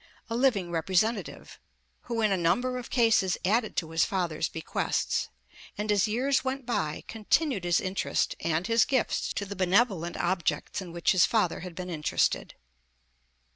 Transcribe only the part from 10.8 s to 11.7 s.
in which his father